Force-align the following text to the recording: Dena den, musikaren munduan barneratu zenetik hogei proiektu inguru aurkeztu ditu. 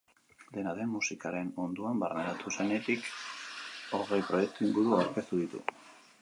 Dena 0.53 0.71
den, 0.77 0.87
musikaren 0.93 1.51
munduan 1.57 2.01
barneratu 2.03 2.55
zenetik 2.55 3.05
hogei 3.99 4.21
proiektu 4.31 4.67
inguru 4.71 4.97
aurkeztu 5.03 5.45
ditu. 5.45 5.63